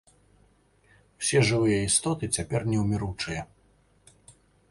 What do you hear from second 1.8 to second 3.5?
істоты цяпер неўміручыя.